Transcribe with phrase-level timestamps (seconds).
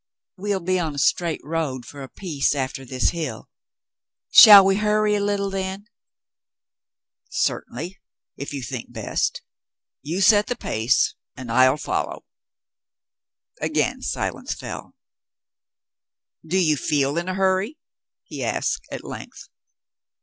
[0.35, 3.51] "We'll be on a straight road for a piece after this hill;
[4.31, 5.85] shall we hurry a little then?"
[7.29, 7.99] "Certainly,
[8.35, 9.43] if you think best.
[10.01, 12.25] You set the pace, and I'll follow."
[13.61, 14.95] Again silence fell.
[16.43, 17.77] "Do you feel in a hurry?"
[18.23, 19.49] he asked at length.